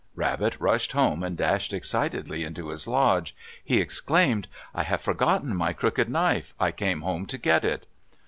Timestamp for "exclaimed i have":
3.79-5.01